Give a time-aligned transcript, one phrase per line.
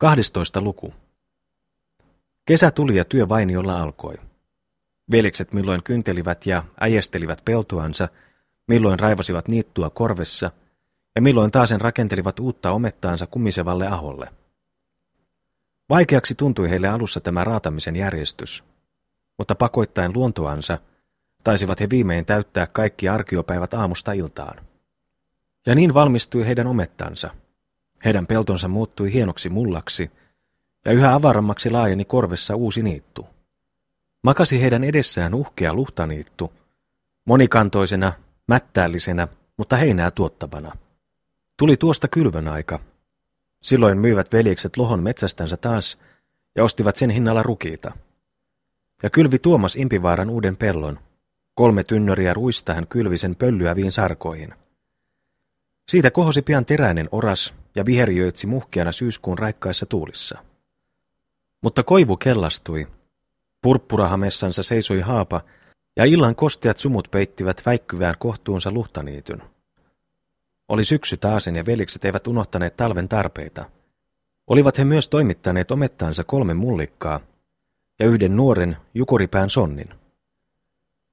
[0.00, 0.60] 12.
[0.60, 0.94] luku.
[2.46, 4.14] Kesä tuli ja työ vainiolla alkoi.
[5.10, 8.08] Velikset milloin kyntelivät ja äjestelivät peltoansa,
[8.68, 10.50] milloin raivasivat niittua korvessa
[11.14, 14.28] ja milloin taasen rakentelivat uutta omettaansa kumisevalle aholle.
[15.88, 18.64] Vaikeaksi tuntui heille alussa tämä raatamisen järjestys,
[19.38, 20.78] mutta pakoittain luontoansa
[21.44, 24.64] taisivat he viimein täyttää kaikki arkiopäivät aamusta iltaan.
[25.66, 27.30] Ja niin valmistui heidän omettansa–
[28.04, 30.10] heidän peltonsa muuttui hienoksi mullaksi,
[30.84, 33.26] ja yhä avarammaksi laajeni korvessa uusi niittu.
[34.22, 36.52] Makasi heidän edessään uhkea luhtaniittu,
[37.24, 38.12] monikantoisena,
[38.46, 40.72] mättäällisenä, mutta heinää tuottavana.
[41.58, 42.78] Tuli tuosta kylvön aika.
[43.62, 45.98] Silloin myivät veljekset lohon metsästänsä taas
[46.56, 47.92] ja ostivat sen hinnalla rukiita.
[49.02, 50.98] Ja kylvi Tuomas Impivaaran uuden pellon.
[51.54, 54.54] Kolme tynnöriä ruista hän kylvi sen pöllyaviin sarkoihin.
[55.90, 60.38] Siitä kohosi pian teräinen oras ja viherjöitsi muhkeana syyskuun raikkaissa tuulissa.
[61.62, 62.88] Mutta koivu kellastui.
[63.62, 65.40] Purppurahamessansa seisoi haapa,
[65.96, 69.42] ja illan kosteat sumut peittivät väikkyvään kohtuunsa luhtaniityn.
[70.68, 73.64] Oli syksy taasen ja velikset eivät unohtaneet talven tarpeita.
[74.46, 77.20] Olivat he myös toimittaneet omettaansa kolme mullikkaa
[77.98, 79.88] ja yhden nuoren jukuripään sonnin.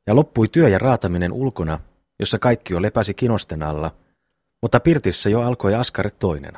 [0.07, 1.79] Ja loppui työ ja raataminen ulkona,
[2.19, 3.91] jossa kaikki jo lepäsi kinosten alla–
[4.61, 6.53] mutta Pirtissä jo alkoi Askare toinen.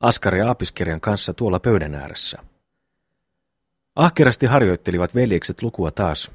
[0.00, 2.38] Askari aapiskirjan kanssa tuolla pöydän ääressä.
[3.96, 6.30] Ahkerasti harjoittelivat veljekset lukua taas,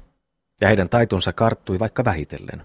[0.60, 2.62] ja heidän taitonsa karttui vaikka vähitellen.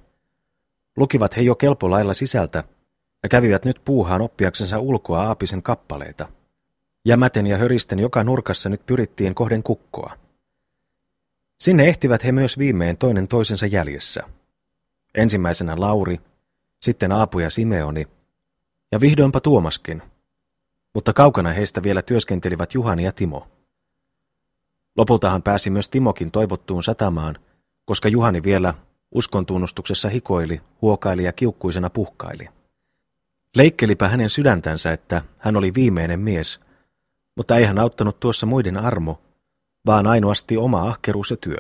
[0.98, 2.64] Lukivat he jo kelpolailla sisältä,
[3.24, 6.28] ja kävivät nyt puuhaan oppiaksensa ulkoa aapisen kappaleita.
[7.06, 10.18] Jämäten ja höristen joka nurkassa nyt pyrittiin kohden kukkoa.
[11.60, 14.24] Sinne ehtivät he myös viimein toinen toisensa jäljessä.
[15.16, 16.22] Ensimmäisenä Lauri,
[16.86, 18.08] sitten Aapu ja Simeoni,
[18.92, 20.02] ja vihdoinpa Tuomaskin.
[20.94, 23.48] Mutta kaukana heistä vielä työskentelivät Juhani ja Timo.
[24.98, 27.38] Lopultahan pääsi myös Timokin toivottuun satamaan,
[27.86, 28.74] koska Juhani vielä
[29.12, 32.50] uskontunnustuksessa hikoili, huokaili ja kiukkuisena puhkaili.
[33.56, 36.60] Leikkelipä hänen sydäntänsä, että hän oli viimeinen mies,
[37.36, 39.22] mutta ei hän auttanut tuossa muiden armo,
[39.86, 41.60] vaan ainoasti oma ahkeruus ja työ.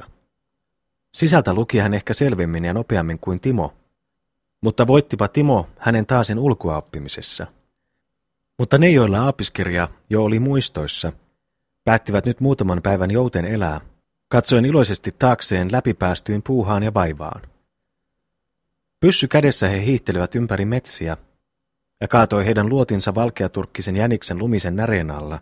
[1.13, 3.73] Sisältä luki hän ehkä selvemmin ja nopeammin kuin Timo,
[4.65, 7.47] mutta voittipa Timo hänen taasen ulkoaoppimisessa.
[8.59, 11.11] Mutta ne, joilla aapiskirja jo oli muistoissa,
[11.83, 13.81] päättivät nyt muutaman päivän jouten elää,
[14.27, 17.41] katsoen iloisesti taakseen läpipäästyyn puuhaan ja vaivaan.
[18.99, 21.17] Pyssy kädessä he hiihtelevät ympäri metsiä,
[22.01, 25.39] ja kaatoi heidän luotinsa valkeaturkkisen jäniksen lumisen näreen alla,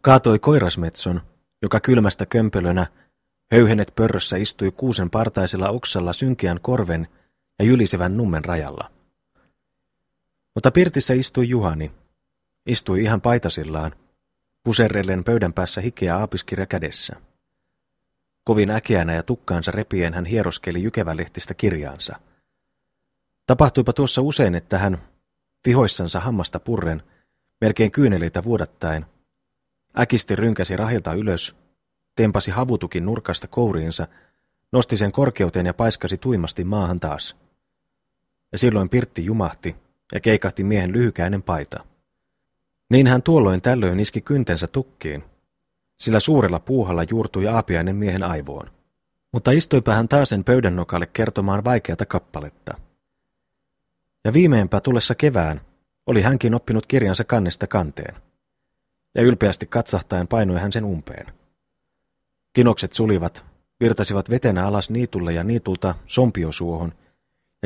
[0.00, 1.20] kaatoi koirasmetson,
[1.62, 2.86] joka kylmästä kömpelönä,
[3.52, 7.08] höyhenet pörrössä istui kuusen partaisella oksalla synkeän korven
[7.58, 8.90] ja jylisevän nummen rajalla.
[10.54, 11.92] Mutta pirtissä istui Juhani.
[12.66, 13.92] Istui ihan paitasillaan,
[14.64, 17.16] puserrellen pöydän päässä hikeä aapiskirja kädessä.
[18.44, 22.20] Kovin äkeänä ja tukkaansa repien hän hieroskeli jykevälehtistä kirjaansa.
[23.46, 24.98] Tapahtuipa tuossa usein, että hän,
[25.66, 27.02] vihoissansa hammasta purren,
[27.60, 29.06] melkein kyyneleitä vuodattaen,
[29.98, 31.56] äkisti rynkäsi rahilta ylös,
[32.16, 34.08] tempasi havutukin nurkasta kouriinsa,
[34.72, 37.36] nosti sen korkeuteen ja paiskasi tuimasti maahan taas
[38.52, 39.76] ja silloin Pirtti jumahti
[40.12, 41.84] ja keikahti miehen lyhykäinen paita.
[42.90, 45.24] Niin hän tuolloin tällöin iski kyntensä tukkiin,
[45.98, 48.70] sillä suurella puuhalla juurtui aapiainen miehen aivoon.
[49.32, 52.74] Mutta istuipa hän taasen pöydän nokalle kertomaan vaikeata kappaletta.
[54.24, 55.60] Ja viimeinpä tulessa kevään
[56.06, 58.14] oli hänkin oppinut kirjansa kannesta kanteen.
[59.14, 61.26] Ja ylpeästi katsahtaen painoi hän sen umpeen.
[62.52, 63.44] Kinokset sulivat,
[63.80, 66.92] virtasivat vetenä alas niitulle ja niitulta sompiosuohon–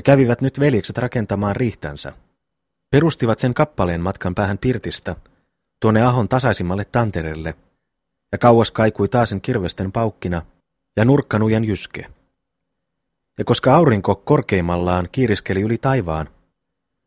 [0.00, 2.12] ja kävivät nyt veljekset rakentamaan riihtänsä.
[2.90, 5.16] Perustivat sen kappaleen matkan päähän Pirtistä,
[5.80, 7.54] tuonne ahon tasaisimmalle tanterelle,
[8.32, 10.42] ja kauas kaikui taasen kirvesten paukkina
[10.96, 12.06] ja nurkkanujan jyske.
[13.38, 16.28] Ja koska aurinko korkeimmallaan kiiriskeli yli taivaan,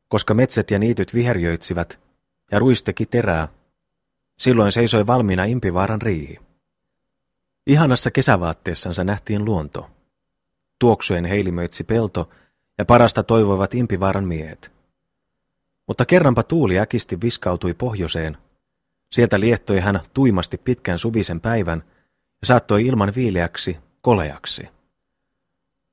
[0.08, 2.00] koska metsät ja niityt viherjöitsivät
[2.52, 3.48] ja ruisteki terää,
[4.40, 6.40] silloin seisoi valmiina Impivaaran riihi.
[7.68, 9.90] Ihanassa kesävaatteessansa nähtiin luonto.
[10.80, 12.30] Tuoksuen heilimöitsi pelto
[12.78, 14.72] ja parasta toivoivat Impivaaran miehet.
[15.88, 18.38] Mutta kerranpa tuuli äkisti viskautui pohjoiseen.
[19.12, 21.84] Sieltä liehtoi hän tuimasti pitkän suvisen päivän
[22.42, 24.70] ja saattoi ilman viileäksi, koleaksi.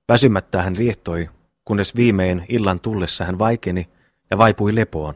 [0.09, 1.31] Väsymättä hän liehtoi,
[1.65, 3.89] kunnes viimein illan tullessa hän vaikeni
[4.31, 5.15] ja vaipui lepoon.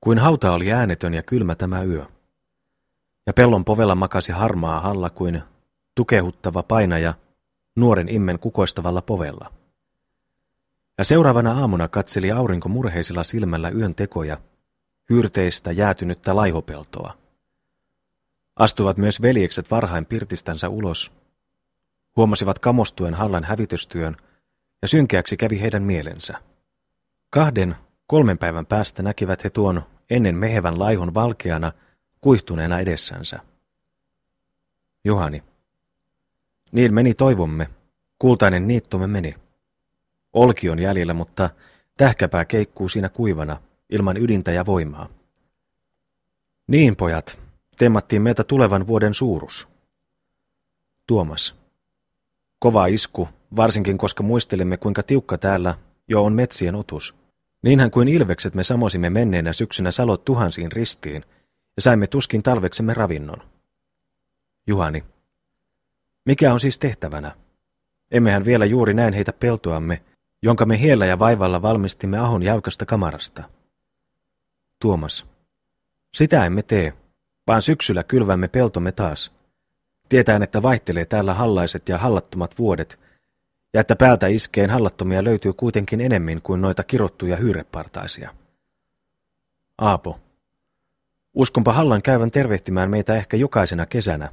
[0.00, 2.04] Kuin hauta oli äänetön ja kylmä tämä yö.
[3.26, 5.42] Ja pellon povella makasi harmaa halla kuin
[5.94, 7.14] tukehuttava painaja
[7.76, 9.59] nuoren immen kukoistavalla povella.
[11.00, 14.36] Ja seuraavana aamuna katseli aurinko murheisella silmällä yön tekoja,
[15.10, 17.18] hyrteistä jäätynyttä laihopeltoa.
[18.56, 21.12] Astuvat myös veljekset varhain pirtistänsä ulos.
[22.16, 24.16] Huomasivat kamostuen hallan hävitystyön,
[24.82, 26.34] ja synkeäksi kävi heidän mielensä.
[27.30, 27.76] Kahden,
[28.06, 31.72] kolmen päivän päästä näkivät he tuon ennen mehevän laihon valkeana,
[32.20, 33.40] kuihtuneena edessänsä.
[35.04, 35.42] Johani.
[36.72, 37.70] Niin meni toivomme,
[38.18, 39.49] kultainen niittomme meni.
[40.32, 41.50] Olki on jäljellä, mutta
[41.96, 43.56] tähkäpää keikkuu siinä kuivana,
[43.90, 45.08] ilman ydintä ja voimaa.
[46.66, 47.38] Niin, pojat,
[47.78, 49.68] temmattiin meiltä tulevan vuoden suurus.
[51.06, 51.54] Tuomas.
[52.58, 55.74] Kova isku, varsinkin koska muistelemme kuinka tiukka täällä
[56.08, 57.14] jo on metsien otus.
[57.62, 61.24] Niinhän kuin ilvekset me samosimme menneenä syksynä salot tuhansiin ristiin
[61.76, 63.42] ja saimme tuskin talveksemme ravinnon.
[64.66, 65.04] Juhani.
[66.24, 67.36] Mikä on siis tehtävänä?
[68.10, 70.02] Emmehän vielä juuri näin heitä peltoamme,
[70.42, 73.42] jonka me hiellä ja vaivalla valmistimme ahon jäykasta kamarasta.
[74.80, 75.26] Tuomas.
[76.14, 76.92] Sitä emme tee,
[77.46, 79.32] vaan syksyllä kylvämme peltomme taas.
[80.08, 82.98] Tietään, että vaihtelee täällä hallaiset ja hallattomat vuodet,
[83.74, 88.30] ja että päältä iskeen hallattomia löytyy kuitenkin enemmän kuin noita kirottuja hyyrepartaisia.
[89.78, 90.20] Aapo.
[91.34, 94.28] Uskonpa Hallan käyvän tervehtimään meitä ehkä jokaisena kesänä,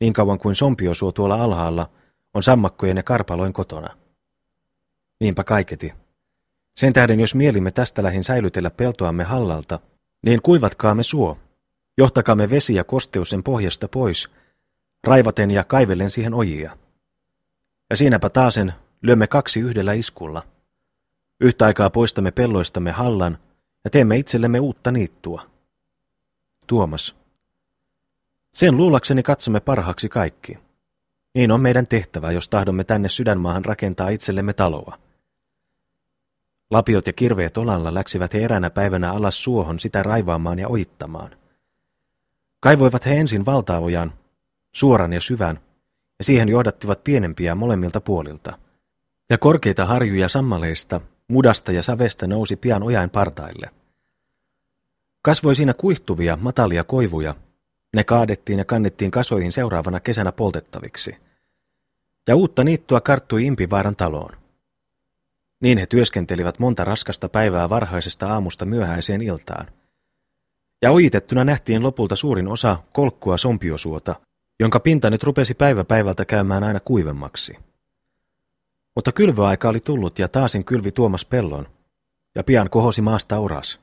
[0.00, 1.90] niin kauan kuin sompiosuo tuolla alhaalla
[2.34, 4.01] on sammakkojen ja karpaloin kotona.
[5.22, 5.92] Niinpä kaiketi.
[6.76, 9.80] Sen tähden, jos mielimme tästä lähin säilytellä peltoamme hallalta,
[10.22, 11.38] niin kuivatkaamme suo,
[11.98, 14.30] johtakaamme vesi ja kosteus sen pohjasta pois,
[15.04, 16.76] raivaten ja kaivellen siihen ojia.
[17.90, 18.72] Ja siinäpä taasen
[19.02, 20.42] lyömme kaksi yhdellä iskulla.
[21.40, 23.38] Yhtä aikaa poistamme pelloistamme hallan
[23.84, 25.46] ja teemme itsellemme uutta niittua.
[26.66, 27.16] Tuomas.
[28.54, 30.58] Sen luulakseni katsomme parhaaksi kaikki.
[31.34, 34.98] Niin on meidän tehtävä, jos tahdomme tänne sydänmaahan rakentaa itsellemme taloa.
[36.72, 41.30] Lapiot ja kirveet olalla läksivät he eränä päivänä alas suohon sitä raivaamaan ja oittamaan.
[42.60, 44.12] Kaivoivat he ensin valtaojan,
[44.72, 45.60] suoran ja syvän,
[46.18, 48.58] ja siihen johdattivat pienempiä molemmilta puolilta.
[49.30, 53.70] Ja korkeita harjuja sammaleista, mudasta ja savesta nousi pian ojain partaille.
[55.22, 57.34] Kasvoi siinä kuihtuvia, matalia koivuja.
[57.94, 61.16] Ne kaadettiin ja kannettiin kasoihin seuraavana kesänä poltettaviksi.
[62.28, 64.41] Ja uutta niittua karttui Impivaaran taloon.
[65.62, 69.66] Niin he työskentelivät monta raskasta päivää varhaisesta aamusta myöhäiseen iltaan.
[70.82, 74.14] Ja ojitettuna nähtiin lopulta suurin osa kolkkua sompiosuota,
[74.60, 77.56] jonka pinta nyt rupesi päivä päivältä käymään aina kuivemmaksi.
[78.94, 81.66] Mutta kylvöaika oli tullut ja taasin kylvi Tuomas pellon,
[82.34, 83.80] ja pian kohosi maasta oras.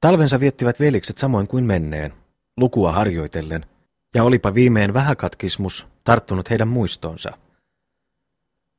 [0.00, 2.12] Talvensa viettivät velikset samoin kuin menneen,
[2.56, 3.66] lukua harjoitellen,
[4.14, 7.38] ja olipa viimein vähäkatkismus tarttunut heidän muistonsa.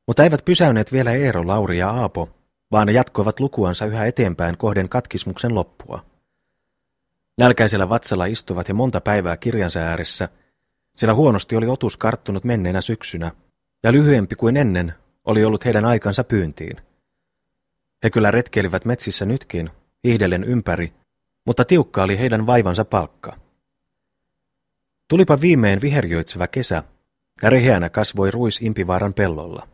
[0.08, 2.30] Mutta eivät pysäyneet vielä Eero, Lauri ja Aapo,
[2.72, 6.06] vaan ne jatkoivat lukuansa yhä eteenpäin kohden katkismuksen loppua.
[7.38, 10.30] Nälkäisellä vatsalla istuvat he monta päivää kirjansa ääressä,
[10.96, 13.32] sillä huonosti oli otus karttunut menneenä syksynä,
[13.84, 14.94] ja lyhyempi kuin ennen
[15.26, 16.78] oli ollut heidän aikansa pyyntiin.
[18.04, 19.70] He kyllä retkeilivät metsissä nytkin,
[20.04, 20.94] hiihdellen ympäri,
[21.46, 23.38] mutta tiukka oli heidän vaivansa palkka.
[25.08, 26.84] Tulipa viimein viherjoitseva kesä,
[27.42, 29.68] ja reheänä kasvoi ruis Impivaaran pellolla.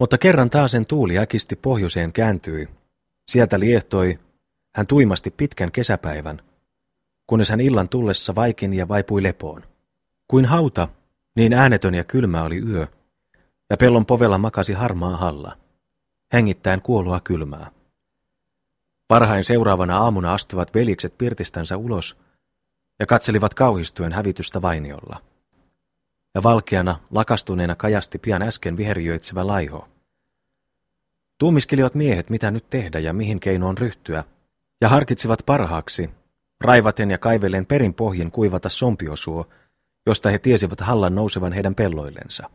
[0.00, 2.68] Mutta kerran taasen tuuli äkisti pohjoiseen kääntyi.
[3.28, 4.18] Sieltä liehtoi,
[4.74, 6.42] hän tuimasti pitkän kesäpäivän,
[7.26, 9.62] kunnes hän illan tullessa vaikin ja vaipui lepoon.
[10.28, 10.88] Kuin hauta,
[11.36, 12.86] niin äänetön ja kylmä oli yö,
[13.70, 15.56] ja pellon povella makasi harmaa halla,
[16.32, 17.70] hengittäen kuolua kylmää.
[19.08, 22.16] Parhain seuraavana aamuna astuvat velikset pirtistänsä ulos
[22.98, 25.22] ja katselivat kauhistuen hävitystä vainiolla.
[26.36, 29.88] Ja valkeana, lakastuneena kajasti pian äsken viherjöitsevä laiho.
[31.38, 34.24] Tuumiskelivat miehet, mitä nyt tehdä ja mihin keinoon ryhtyä,
[34.80, 36.10] ja harkitsivat parhaaksi,
[36.60, 39.48] raivaten ja kaivellen perin pohjin kuivata sompiosuo,
[40.06, 42.50] josta he tiesivät hallan nousevan heidän pelloillensa.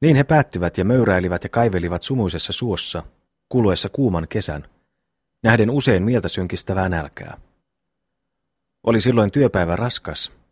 [0.00, 3.02] Niin he päättivät ja möyräilivät ja kaivelivat sumuisessa suossa,
[3.48, 4.68] kuluessa kuuman kesän,
[5.42, 7.36] nähden usein mieltä synkistävää nälkää.
[8.84, 10.43] Oli silloin työpäivä raskas.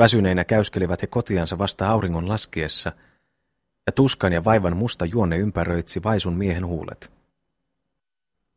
[0.00, 2.92] Väsyneinä käyskelivät he kotiansa vasta auringon laskiessa,
[3.86, 7.10] ja tuskan ja vaivan musta juonne ympäröitsi vaisun miehen huulet.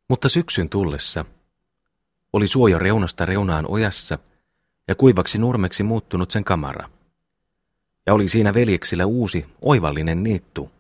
[0.07, 1.25] Mutta syksyn tullessa
[2.33, 4.19] oli suoja reunasta reunaan ojassa
[4.87, 6.89] ja kuivaksi nurmeksi muuttunut sen kamara.
[8.05, 10.71] Ja oli siinä veljeksillä uusi, oivallinen niittu,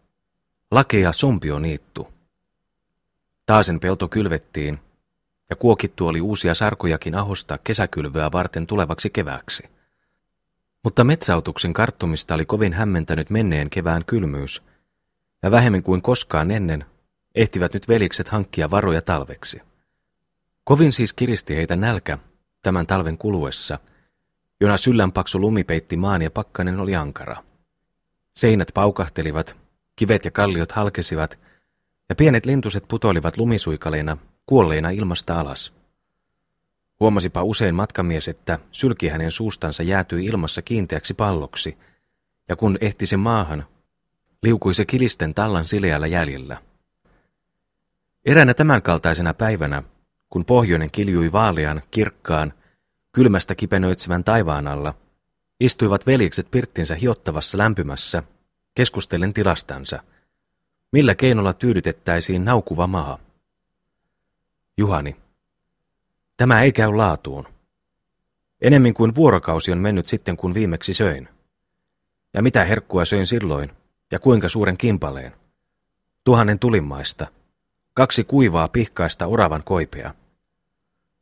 [0.71, 2.07] lakea sompioniittu.
[3.45, 4.79] Taasen pelto kylvettiin,
[5.49, 9.63] ja kuokittu oli uusia sarkojakin ahosta kesäkylvöä varten tulevaksi kevääksi.
[10.83, 14.63] Mutta metsäutuksen karttumista oli kovin hämmentänyt menneen kevään kylmyys,
[15.43, 16.85] ja vähemmän kuin koskaan ennen
[17.35, 19.61] ehtivät nyt velikset hankkia varoja talveksi.
[20.63, 22.17] Kovin siis kiristi heitä nälkä
[22.61, 23.79] tämän talven kuluessa,
[24.61, 27.43] jona syllänpaksu lumi peitti maan ja pakkanen oli ankara.
[28.35, 29.57] Seinät paukahtelivat,
[29.95, 31.39] kivet ja kalliot halkesivat,
[32.09, 35.73] ja pienet lintuset putoilivat lumisuikaleina, kuolleina ilmasta alas.
[36.99, 41.77] Huomasipa usein matkamies, että sylki hänen suustansa jäätyi ilmassa kiinteäksi palloksi,
[42.49, 43.65] ja kun ehti se maahan,
[44.43, 46.57] liukui se kilisten tallan sileällä jäljellä.
[48.25, 49.83] Eräänä tämänkaltaisena päivänä,
[50.29, 52.53] kun pohjoinen kiljui vaalean, kirkkaan,
[53.11, 54.93] kylmästä kipenöitsevän taivaan alla,
[55.59, 58.23] istuivat veljekset pirttinsä hiottavassa lämpimässä,
[58.75, 60.03] keskustellen tilastansa.
[60.91, 63.19] Millä keinolla tyydytettäisiin naukuva maa?
[64.77, 65.22] Juhani.
[66.43, 67.47] Tämä ei käy laatuun.
[68.61, 71.29] Enemmän kuin vuorokausi on mennyt sitten, kun viimeksi söin.
[72.33, 73.71] Ja mitä herkkua söin silloin,
[74.11, 75.33] ja kuinka suuren kimpaleen?
[76.23, 77.27] Tuhannen tulimaista,
[77.93, 80.13] kaksi kuivaa pihkaista oravan koipea.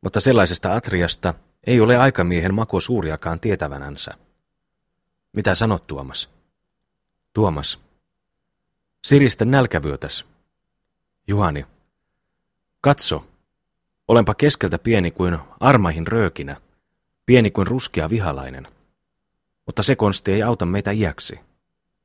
[0.00, 1.34] Mutta sellaisesta atriasta
[1.66, 4.14] ei ole aikamiehen mako suuriakaan tietävänänsä.
[5.32, 6.30] Mitä sanot, Tuomas?
[7.32, 7.80] Tuomas.
[9.04, 10.26] Siristä nälkävyötäs.
[11.26, 11.66] Juhani.
[12.80, 13.31] Katso.
[14.08, 16.56] Olenpa keskeltä pieni kuin armahin röökinä,
[17.26, 18.66] pieni kuin ruskea vihalainen.
[19.66, 21.40] Mutta se konsti ei auta meitä iäksi.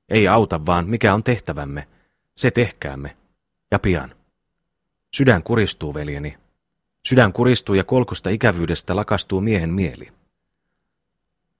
[0.09, 1.87] Ei auta, vaan mikä on tehtävämme,
[2.35, 3.17] se tehkäämme.
[3.71, 4.15] Ja pian.
[5.13, 6.37] Sydän kuristuu, veljeni.
[7.07, 10.11] Sydän kuristuu ja kolkosta ikävyydestä lakastuu miehen mieli.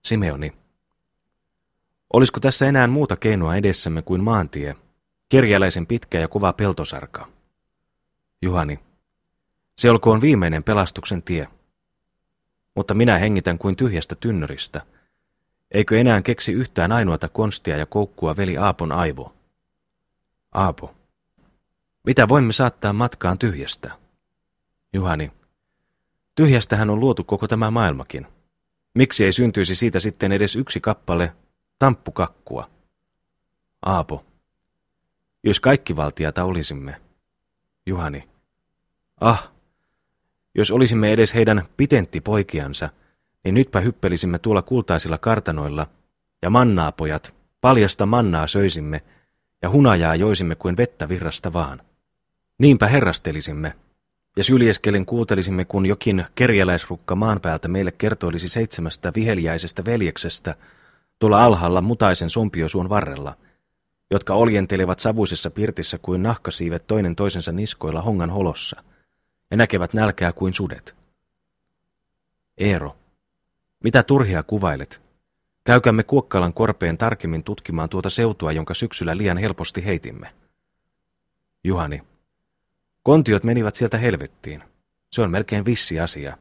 [0.06, 0.54] Simeoni.
[2.14, 4.76] Olisiko tässä enää muuta keinoa edessämme kuin maantie,
[5.30, 7.28] kerjäläisen pitkä ja kova peltosarka?
[8.42, 8.80] Juhani.
[9.78, 11.48] Se olkoon viimeinen pelastuksen tie.
[12.76, 14.82] Mutta minä hengitän kuin tyhjästä tynnyristä.
[15.72, 19.34] Eikö enää keksi yhtään ainoata konstia ja koukkua veli Aapon aivo?
[20.54, 20.96] Aapo.
[22.06, 23.92] Mitä voimme saattaa matkaan tyhjästä?
[24.94, 25.32] Juhani.
[26.36, 28.28] Tyhjästähän on luotu koko tämä maailmakin.
[28.94, 31.34] Miksi ei syntyisi siitä sitten edes yksi kappale
[31.80, 32.70] tamppukakkua?
[33.86, 34.26] Aapo.
[35.44, 37.02] Jos kaikki valtiata olisimme.
[37.86, 38.30] Juhani.
[39.22, 39.52] Ah,
[40.58, 42.90] jos olisimme edes heidän pitenttipoikiansa,
[43.44, 45.88] niin nytpä hyppelisimme tuolla kultaisilla kartanoilla,
[46.42, 49.02] ja mannaapojat, paljasta mannaa söisimme,
[49.62, 51.82] ja hunajaa joisimme kuin vettä virrasta vaan.
[52.58, 53.74] Niinpä herrastelisimme,
[54.38, 60.56] ja syljeskelen kuuntelisimme, kun jokin kerjäläisrukka maan päältä meille kertoilisi seitsemästä viheliäisestä veljeksestä
[61.20, 63.38] tuolla alhaalla mutaisen sompiosuon varrella,
[64.12, 68.84] jotka oljentelevat savuisessa pirtissä kuin nahkasiivet toinen toisensa niskoilla hongan holossa,
[69.52, 70.96] ja näkevät nälkää kuin sudet.
[72.58, 72.96] Eero,
[73.84, 75.02] mitä turhia kuvailet?
[75.64, 80.34] Käykämme Kuokkalan korpeen tarkemmin tutkimaan tuota seutua, jonka syksyllä liian helposti heitimme.
[81.64, 82.02] Juhani,
[83.08, 84.64] Kontiot menivät sieltä helvettiin.
[85.12, 86.38] Se on melkein vissi asia.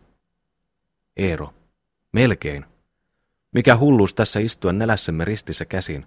[1.16, 1.54] Eero.
[2.12, 2.64] Melkein.
[3.52, 6.06] Mikä hulluus tässä istua nälässämme ristissä käsin,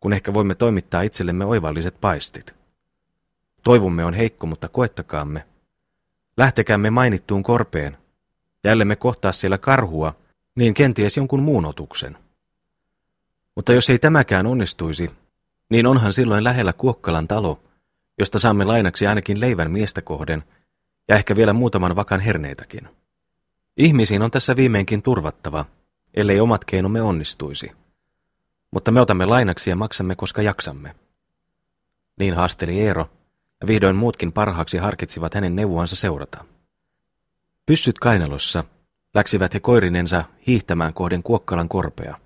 [0.00, 2.54] kun ehkä voimme toimittaa itsellemme oivalliset paistit.
[3.64, 5.46] Toivomme on heikko, mutta koettakaamme.
[6.38, 7.96] Lähtekäämme mainittuun korpeen.
[8.64, 10.14] Jällemme kohtaa siellä karhua,
[10.54, 12.18] niin kenties jonkun muun otuksen.
[13.54, 15.10] Mutta jos ei tämäkään onnistuisi,
[15.70, 17.60] niin onhan silloin lähellä Kuokkalan talo,
[18.18, 20.44] josta saamme lainaksi ainakin leivän miestä kohden
[21.08, 22.88] ja ehkä vielä muutaman vakan herneitäkin.
[23.76, 25.64] Ihmisiin on tässä viimeinkin turvattava,
[26.14, 27.72] ellei omat keinomme onnistuisi.
[28.70, 30.94] Mutta me otamme lainaksi ja maksamme, koska jaksamme.
[32.18, 33.17] Niin haasteli Eero, ja
[33.66, 36.44] vihdoin muutkin parhaaksi harkitsivat hänen neuvoansa seurata.
[37.66, 38.64] Pyssyt kainalossa
[39.14, 42.16] läksivät he koirinensa hiihtämään kohden Kuokkalan korpea.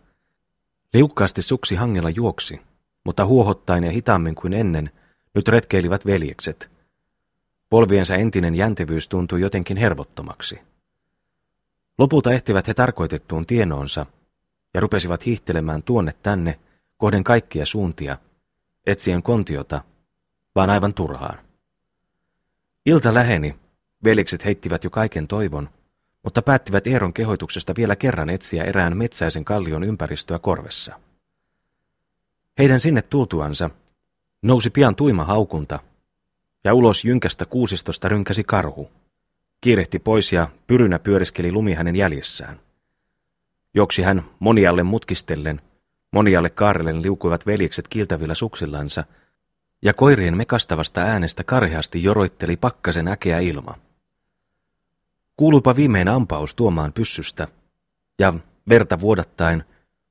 [0.95, 2.61] Liukkaasti suksi hangella juoksi,
[3.05, 4.91] mutta huohottain ja hitaammin kuin ennen–
[5.35, 6.71] nyt retkeilivät veljekset.
[7.71, 10.61] Polviensa entinen jäntevyys tuntui jotenkin hervottomaksi.
[11.99, 14.07] Lopulta ehtivät he tarkoitettuun tienoonsa
[14.75, 16.59] ja rupesivat hiihtelemään tuonne tänne
[16.97, 18.19] kohden kaikkia suuntia,
[18.87, 19.81] etsien kontiota,
[20.55, 21.39] vaan aivan turhaan.
[22.87, 23.55] Ilta läheni,
[24.05, 25.69] veljekset heittivät jo kaiken toivon,
[26.23, 31.01] mutta päättivät Eeron kehoituksesta vielä kerran etsiä erään metsäisen kallion ympäristöä korvessa.
[32.59, 33.71] Heidän sinne tultuansa
[34.43, 35.79] Nousi pian tuima haukunta,
[36.65, 38.91] ja ulos jynkästä kuusistosta rynkäsi karhu.
[39.61, 42.61] Kiirehti pois ja pyrynä pyöriskeli lumi hänen jäljessään.
[43.75, 45.61] Joksi hän monialle mutkistellen,
[46.11, 49.05] monialle kaarellen liukuivat veljekset kiiltävillä suksillansa,
[49.83, 53.75] ja koirien mekastavasta äänestä karheasti joroitteli pakkasen äkeä ilma.
[55.37, 57.49] Kuuluipa viimein ampaus tuomaan pyssystä,
[58.19, 58.35] ja
[58.69, 59.65] verta vuodattaen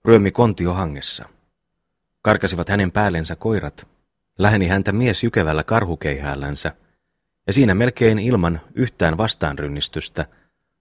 [0.05, 1.25] ryömi kontio hangessa.
[2.21, 3.87] Karkasivat hänen päällensä koirat,
[4.37, 6.75] Läheni häntä mies jykevällä karhukeihäällänsä,
[7.47, 10.25] ja siinä melkein ilman yhtään vastaanrynnistystä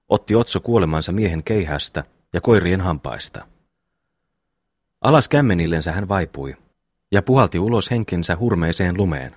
[0.09, 3.47] otti Otso kuolemansa miehen keihästä ja koirien hampaista.
[5.01, 6.57] Alas kämmenillensä hän vaipui
[7.13, 9.37] ja puhalti ulos henkensä hurmeiseen lumeen.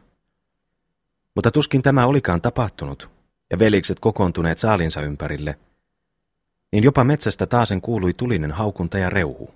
[1.36, 3.10] Mutta tuskin tämä olikaan tapahtunut,
[3.50, 5.60] ja velikset kokoontuneet saalinsa ympärille,
[6.72, 9.54] niin jopa metsästä taasen kuului tulinen haukunta ja reuhu.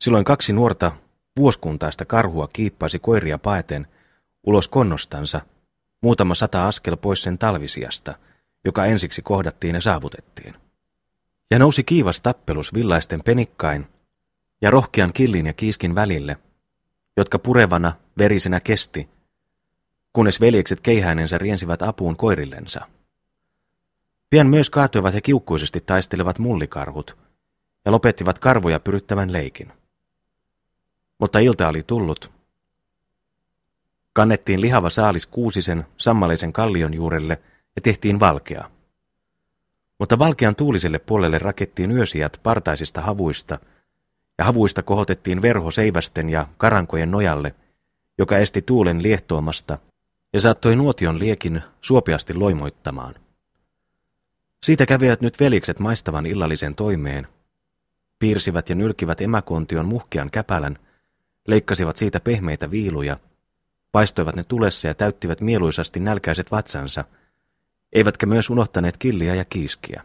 [0.00, 0.92] Silloin kaksi nuorta
[1.36, 3.86] vuoskuntaista karhua kiippasi koiria paeten
[4.46, 5.40] ulos konnostansa,
[6.00, 8.14] muutama sata askel pois sen talvisiasta,
[8.64, 10.54] joka ensiksi kohdattiin ja saavutettiin.
[11.50, 13.86] Ja nousi kiivas tappelus villaisten penikkain
[14.62, 16.36] ja rohkean killin ja kiiskin välille,
[17.20, 19.08] jotka purevana, verisenä kesti,
[20.12, 22.86] kunnes veljekset keihäinensä riensivät apuun koirillensa.
[24.30, 27.16] Pian myös kaatuivat he kiukkuisesti taistelevat mullikarhut
[27.84, 29.72] ja lopettivat karvoja pyryttävän leikin.
[31.18, 32.32] Mutta ilta oli tullut.
[34.12, 37.42] Kannettiin lihava saalis kuusisen sammaleisen kallion juurelle
[37.76, 38.70] ja tehtiin valkea.
[39.98, 43.58] Mutta valkean tuuliselle puolelle rakettiin yösijät partaisista havuista,
[44.40, 47.54] ja havuista kohotettiin verho seivästen ja karankojen nojalle,
[48.18, 49.78] joka esti tuulen liehtoamasta
[50.32, 53.14] ja saattoi nuotion liekin suopeasti loimoittamaan.
[54.62, 57.28] Siitä kävivät nyt velikset maistavan illallisen toimeen,
[58.18, 60.78] piirsivät ja nylkivät emäkontion muhkean käpälän,
[61.48, 63.16] leikkasivat siitä pehmeitä viiluja,
[63.92, 67.04] paistoivat ne tulessa ja täyttivät mieluisasti nälkäiset vatsansa,
[67.92, 70.02] eivätkä myös unohtaneet killiä ja kiiskiä.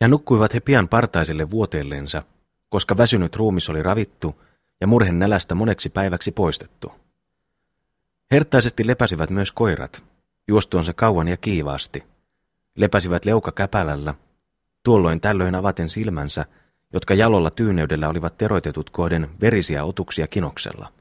[0.00, 2.22] Ja nukkuivat he pian partaiselle vuoteellensa,
[2.70, 4.42] koska väsynyt ruumis oli ravittu
[4.80, 6.92] ja murhen nälästä moneksi päiväksi poistettu.
[8.30, 10.02] Herttaisesti lepäsivät myös koirat,
[10.48, 12.04] juostuonsa kauan ja kiivaasti.
[12.76, 14.14] Lepäsivät leuka käpälällä,
[14.82, 16.46] tuolloin tällöin avaten silmänsä,
[16.92, 20.92] jotka jalolla tyyneydellä olivat teroitetut kohden verisiä otuksia kinoksella.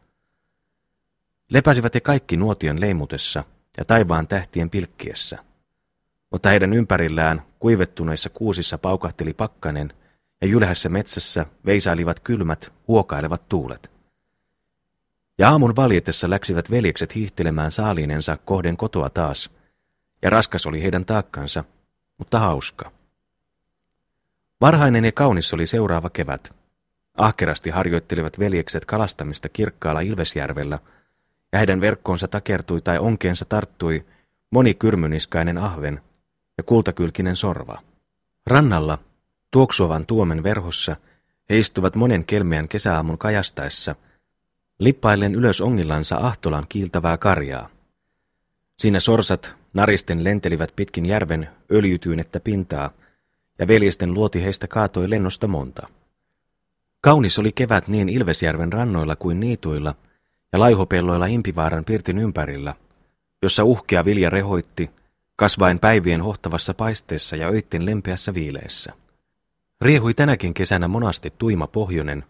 [1.50, 3.44] Lepäsivät he kaikki nuotion leimutessa
[3.78, 5.38] ja taivaan tähtien pilkkiessä.
[6.32, 9.94] Mutta heidän ympärillään kuivettuneissa kuusissa paukahteli pakkanen,
[10.42, 13.92] ja jylhässä metsässä veisailivat kylmät, huokailevat tuulet.
[15.38, 19.50] Ja aamun valjetessa läksivät veljekset hiihtelemään saaliinensa kohden kotoa taas,
[20.22, 21.64] ja raskas oli heidän taakkansa,
[22.18, 22.92] mutta hauska.
[24.62, 26.56] Varhainen ja kaunis oli seuraava kevät.
[27.18, 30.80] Ahkerasti harjoittelivat veljekset kalastamista kirkkaalla Ilvesjärvellä,
[31.52, 34.06] ja heidän verkkoonsa takertui tai onkeensa tarttui
[34.52, 36.02] moni kyrmyniskainen ahven
[36.58, 37.82] ja kultakylkinen sorva.
[38.48, 38.98] Rannalla,
[39.52, 40.96] tuoksuavan tuomen verhossa,
[41.50, 43.96] he istuvat monen kelmeän kesäaamun kajastaessa–
[44.80, 47.70] lippaillen ylös ongillansa ahtolan kiiltävää karjaa.
[48.78, 52.92] Siinä sorsat naristen lentelivät pitkin järven öljytyynettä pintaa,
[53.60, 55.88] ja veljesten luoti heistä kaatoi lennosta monta.
[57.02, 59.96] Kaunis oli kevät niin Ilvesjärven rannoilla kuin niituilla
[60.54, 62.76] ja laihopelloilla Impivaaran pirtin ympärillä,
[63.42, 64.90] jossa uhkea vilja rehoitti,
[65.36, 68.94] kasvain päivien hohtavassa paisteessa ja öitten lempeässä viileessä.
[69.82, 72.26] Riehui tänäkin kesänä monasti tuima pohjonen,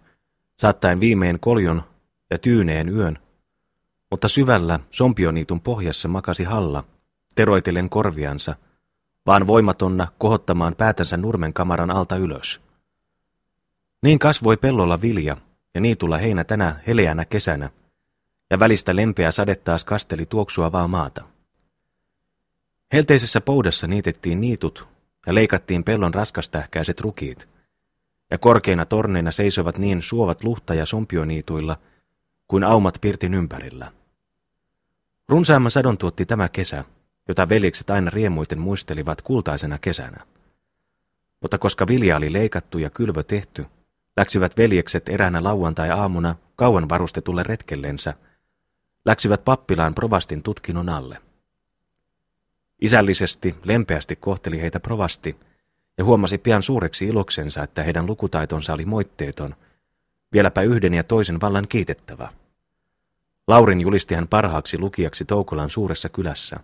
[0.57, 1.83] saattaen viimein koljon
[2.29, 3.19] ja tyyneen yön,
[4.11, 6.83] mutta syvällä sompioniitun pohjassa makasi Halla,
[7.35, 8.55] teroitellen korviansa,
[9.25, 12.61] vaan voimatonna kohottamaan päätänsä nurmen kamaran alta ylös.
[14.03, 15.37] Niin kasvoi pellolla vilja
[15.75, 17.69] ja niitulla heinä tänä heleänä kesänä,
[18.49, 21.23] ja välistä lempeä sade taas kasteli tuoksuavaa maata.
[22.93, 24.87] Helteisessä poudassa niitettiin niitut
[25.29, 27.49] ja leikattiin pellon raskastähkäiset rukiit,
[28.31, 31.77] ja korkeina torneina seisoivat niin suovat luhta- ja sompioniituilla–
[32.49, 33.91] kuin aumat pirtin ympärillä.
[35.29, 36.85] Runsaamman sadon tuotti tämä kesä,
[37.27, 40.23] jota veljekset aina riemuiten muistelivat kultaisena kesänä.
[41.41, 43.65] Mutta koska vilja oli leikattu ja kylvö tehty,
[44.17, 48.13] läksivät veljekset eräänä lauantai-aamuna kauan varustetulle retkellensä,
[49.05, 51.21] läksivät pappilaan provastin tutkinnon alle.
[52.81, 55.35] Isällisesti, lempeästi kohteli heitä provasti
[55.97, 59.55] ja huomasi pian suureksi iloksensa, että heidän lukutaitonsa oli moitteeton–
[60.33, 62.31] vieläpä yhden ja toisen vallan kiitettävä.
[63.47, 66.59] Laurin julisti hän parhaaksi lukijaksi Toukolan suuressa kylässä.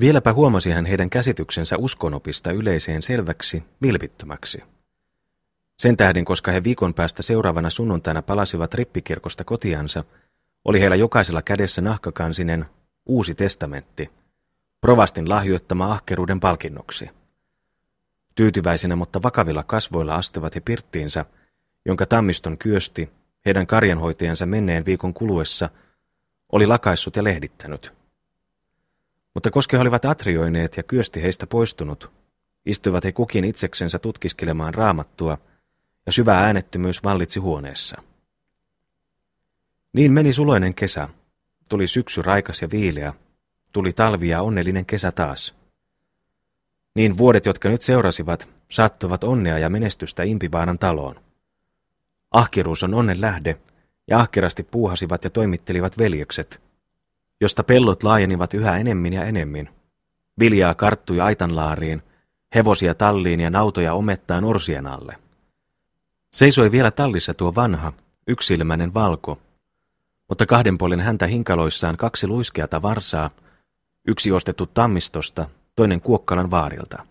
[0.00, 4.62] Vieläpä huomasi hän heidän käsityksensä uskonopista yleiseen selväksi, vilpittömäksi.
[5.78, 10.04] Sen tähden, koska he viikon päästä seuraavana sunnuntaina palasivat rippikirkosta kotiansa,
[10.64, 12.66] oli heillä jokaisella kädessä nahkakansinen
[13.06, 14.10] uusi testamentti,
[14.84, 17.10] provastin lahjoittama ahkeruuden palkinnoksi.
[18.34, 21.24] Tyytyväisinä, mutta vakavilla kasvoilla astuvat he pirttiinsä,
[21.84, 23.10] jonka tammiston kyösti
[23.46, 25.70] heidän karjanhoitajansa menneen viikon kuluessa
[26.52, 27.92] oli lakaissut ja lehdittänyt.
[29.34, 32.10] Mutta koska he olivat atrioineet ja kyösti heistä poistunut,
[32.66, 35.38] istuivat he kukin itseksensä tutkiskelemaan raamattua,
[36.06, 38.02] ja syvä äänettömyys vallitsi huoneessa.
[39.92, 41.08] Niin meni suloinen kesä,
[41.68, 43.12] tuli syksy raikas ja viileä,
[43.74, 45.54] tuli talvi ja onnellinen kesä taas.
[46.94, 51.14] Niin vuodet, jotka nyt seurasivat, saattuvat onnea ja menestystä Impivaaran taloon.
[52.30, 53.58] Ahkeruus on onnen lähde,
[54.08, 56.62] ja ahkerasti puuhasivat ja toimittelivat veljekset,
[57.40, 59.68] josta pellot laajenivat yhä enemmän ja enemmän.
[60.40, 62.02] Viljaa karttui aitanlaariin,
[62.54, 65.16] hevosia talliin ja nautoja omettaan orsien alle.
[66.32, 67.92] Seisoi vielä tallissa tuo vanha,
[68.26, 69.38] yksilmäinen valko,
[70.28, 73.30] mutta kahden puolen häntä hinkaloissaan kaksi luiskeata varsaa,
[74.08, 77.06] yksi ostettu tammistosta, toinen Kuokkalan vaarilta.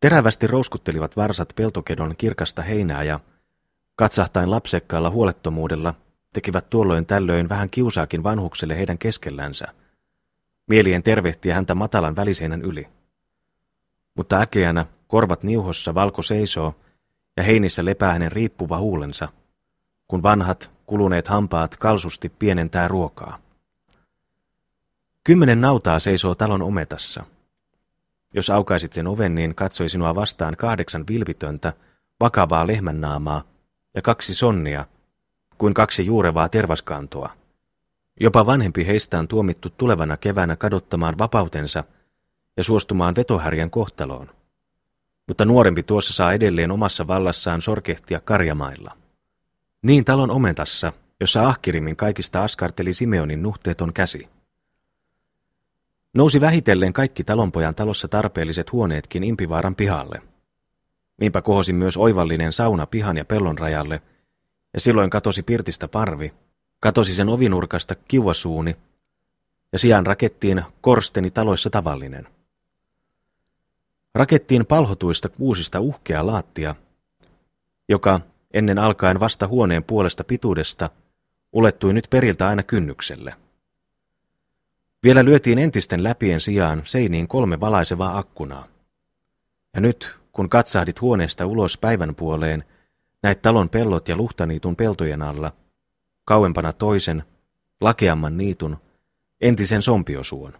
[0.00, 3.20] Terävästi rouskuttelivat varsat peltokedon kirkasta heinää ja,
[3.96, 5.94] katsahtain lapsekkaalla huolettomuudella,
[6.32, 9.66] tekivät tuolloin tällöin vähän kiusaakin vanhukselle heidän keskellänsä.
[10.66, 12.88] Mielien tervehtiä häntä matalan väliseinän yli.
[14.14, 16.74] Mutta äkeänä, korvat niuhossa, valko seisoo,
[17.36, 19.28] ja heinissä lepää hänen riippuva huulensa,
[20.08, 23.45] kun vanhat, kuluneet hampaat kalsusti pienentää ruokaa.
[25.26, 27.24] Kymmenen nautaa seisoo talon ometassa.
[28.34, 31.72] Jos aukaisit sen oven, niin katsoi sinua vastaan kahdeksan vilpitöntä,
[32.20, 33.44] vakavaa lehmännaamaa
[33.94, 34.84] ja kaksi sonnia,
[35.58, 37.30] kuin kaksi juurevaa tervaskantoa.
[38.20, 41.84] Jopa vanhempi heistä on tuomittu tulevana keväänä kadottamaan vapautensa
[42.56, 44.30] ja suostumaan vetohärjän kohtaloon.
[45.26, 48.96] Mutta nuorempi tuossa saa edelleen omassa vallassaan sorkehtia karjamailla.
[49.82, 54.35] Niin talon omentassa, jossa ahkirimmin kaikista askarteli Simeonin nuhteeton käsi.
[56.16, 60.22] Nousi vähitellen kaikki talonpojan talossa tarpeelliset huoneetkin Impivaaran pihalle.
[61.20, 64.02] Niinpä kohosi myös oivallinen sauna pihan ja pellon rajalle,
[64.74, 66.34] ja silloin katosi pirtistä parvi,
[66.80, 68.76] katosi sen ovinurkasta kiuasuuni,
[69.72, 72.28] ja sijaan rakettiin korsteni taloissa tavallinen.
[74.14, 76.74] Rakettiin palhotuista kuusista uhkea laattia,
[77.88, 78.20] joka
[78.54, 80.90] ennen alkaen vasta huoneen puolesta pituudesta,
[81.52, 83.34] ulettui nyt periltä aina kynnykselle.
[85.06, 88.66] Vielä lyötiin entisten läpien sijaan seiniin kolme valaisevaa akkunaa.
[89.74, 92.64] Ja nyt, kun katsahdit huoneesta ulos päivän puoleen,
[93.22, 95.52] näit talon pellot ja luhtaniitun peltojen alla,
[96.24, 97.22] kauempana toisen,
[97.80, 98.76] lakeamman niitun,
[99.40, 100.52] entisen sompiosuon.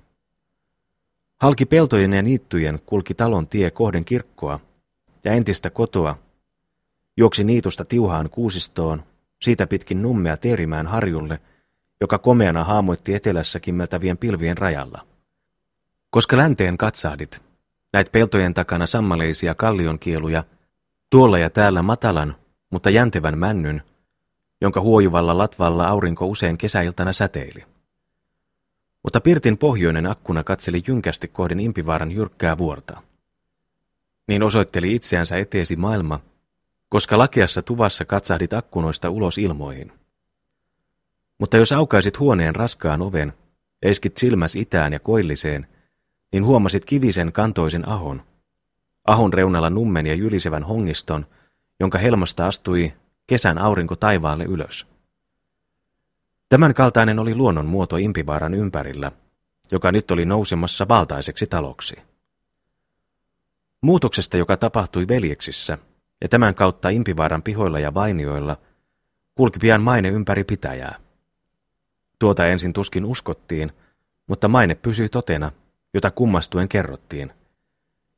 [1.37, 4.61] Halki peltojen ja niittyjen kulki talon tie kohden kirkkoa,
[5.25, 6.19] ja entistä kotoa
[7.17, 9.03] Juoksi niitusta tiuhaan kuusistoon,
[9.43, 11.41] siitä pitkin nummea Teerimään harjulle,
[12.01, 15.07] joka komeana haamoitti etelässä kimmeltävien pilvien rajalla.
[16.11, 17.43] Koska länteen katsahdit,
[17.93, 20.45] näit peltojen takana sammaleisia kallionkieluja,
[21.11, 22.37] tuolla ja täällä matalan,
[22.71, 23.83] mutta jäntevän männyn,
[24.61, 27.65] jonka huojuvalla latvalla aurinko usein kesäiltana säteili.
[29.03, 33.03] Mutta Pirtin pohjoinen akkuna katseli jynkästi kohden Impivaaran jyrkkää vuorta.
[34.29, 36.21] Niin osoitteli itseänsä eteesi maailma,
[36.89, 39.93] koska lakeassa tuvassa katsahdit akkunoista ulos ilmoihin.
[41.38, 43.33] Mutta jos aukaisit huoneen raskaan oven
[43.83, 45.66] ja iskit silmäs itään ja koilliseen,
[46.33, 48.22] niin huomasit kivisen kantoisen ahon,
[49.07, 51.27] ahon reunalla nummen ja jylisevän hongiston,
[51.81, 52.92] jonka helmasta astui
[53.27, 54.87] kesän aurinko taivaalle ylös.
[56.49, 59.12] Tämän kaltainen oli luonnon muoto Impivaaran ympärillä,
[59.70, 61.96] joka nyt oli nousemassa valtaiseksi taloksi.
[63.81, 65.79] Muutoksesta, joka tapahtui veljeksissä,
[66.20, 68.57] ja tämän kautta Impivaaran pihoilla ja vainioilla
[69.35, 71.06] kulki pian maine ympäri pitäjää.
[72.18, 73.72] Tuota ensin tuskin uskottiin,
[74.26, 75.52] mutta maine pysyi totena,
[75.94, 77.33] jota kummastuen kerrottiin,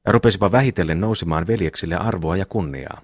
[0.07, 3.01] ja rupesipa vähitellen nousemaan veljeksille arvoa ja kunniaa.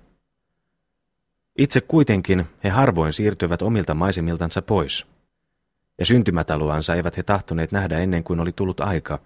[1.58, 5.06] Itse kuitenkin he harvoin siirtyivät omilta maisemiltansa pois,
[5.98, 9.18] ja syntymätaloansa eivät he tahtoneet nähdä ennen kuin oli tullut aika,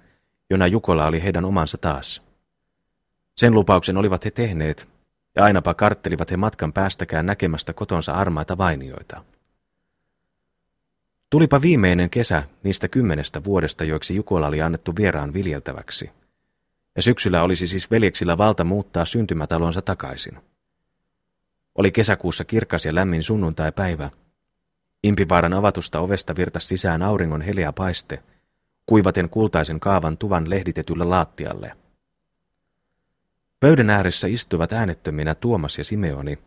[0.51, 2.23] jona Jukola oli heidän omansa taas.
[3.37, 4.89] Sen lupauksen olivat he tehneet,
[5.37, 9.25] ja ainapa karttelivat he matkan päästäkään näkemästä kotonsa armaita vainioita.
[11.31, 16.11] Tulipa viimeinen kesä niistä kymmenestä vuodesta, joiksi Jukola oli annettu vieraan viljeltäväksi.
[16.97, 20.39] Ja syksyllä olisi siis veljeksillä valta muuttaa syntymätalonsa takaisin.
[21.75, 24.11] Oli kesäkuussa kirkas ja lämmin sunnuntai-päivä.
[25.03, 28.23] Impivaaran avatusta ovesta virtas sisään auringon heleä paiste,
[28.87, 31.73] kuivaten kultaisen kaavan tuvan lehditetyllä laattialle–
[33.61, 36.39] Pöydän ääressä istuivat äänettöminä Tuomas ja Simeoni,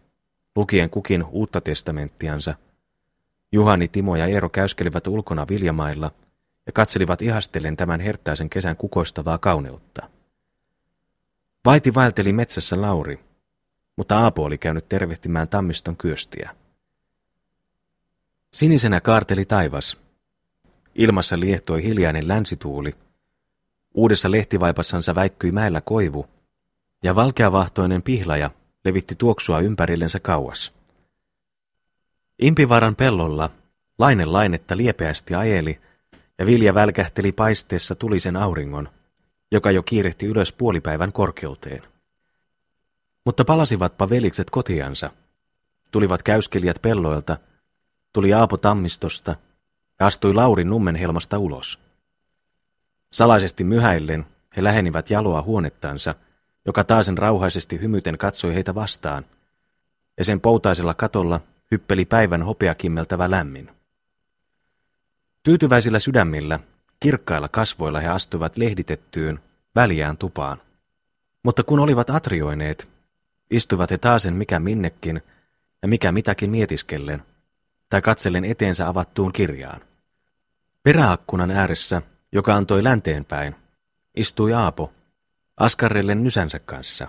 [0.56, 2.56] lukien kukin uutta testamenttiansa.
[3.52, 6.12] Juhani, Timo ja Eero käyskelivät ulkona viljamailla
[6.66, 10.10] ja katselivat ihastellen tämän herttäisen kesän kukoistavaa kauneutta.
[11.66, 13.20] Vaiti vaelteli metsässä Lauri,
[13.96, 16.56] mutta Aapo oli käynyt tervehtimään tammiston kyöstiä.
[18.54, 19.98] Sinisenä kaarteli taivas.
[20.96, 22.96] Ilmassa liehtoi hiljainen länsituuli.
[23.94, 26.26] Uudessa lehtivaipassansa väikkyi mäellä koivu,
[27.04, 28.52] ja valkeavahtoinen pihlaja
[28.86, 30.74] levitti tuoksua ympärillensä kauas.
[32.42, 33.50] Impivaran pellolla
[34.00, 35.80] lainen lainetta liepeästi ajeli,
[36.40, 38.90] ja vilja välkähteli paisteessa tulisen auringon,
[39.52, 41.84] joka jo kiirehti ylös puolipäivän korkeuteen.
[43.26, 45.10] Mutta palasivatpa velikset kotiansa.
[45.92, 47.38] Tulivat käyskelijät pelloilta,
[48.14, 49.36] tuli Aapo Tammistosta
[50.00, 51.80] ja astui Lauri Nummenhelmasta ulos.
[53.12, 54.26] Salaisesti myhäillen
[54.58, 56.16] he lähenivät jaloa huonettansa,
[56.66, 59.26] joka taasen rauhaisesti hymyten katsoi heitä vastaan,
[60.18, 63.72] ja sen poutaisella katolla hyppeli päivän hopeakimmeltävä lämmin.
[65.44, 66.60] Tyytyväisillä sydämillä,
[67.00, 69.40] kirkkailla kasvoilla he astuivat lehditettyyn,
[69.76, 70.62] väliään tupaan.
[71.44, 72.90] Mutta kun olivat atrioineet,
[73.52, 75.22] istuivat he taasen mikä minnekin
[75.82, 77.24] ja mikä mitäkin mietiskellen,
[77.90, 79.82] tai katsellen eteensä avattuun kirjaan.
[80.84, 83.56] Peräakkunan ääressä, joka antoi länteenpäin,
[84.16, 84.94] istui Aapo,
[85.58, 87.08] askarrellen nysänsä kanssa,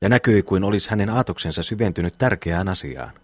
[0.00, 3.21] ja näkyi kuin olisi hänen aatoksensa syventynyt tärkeään asiaan.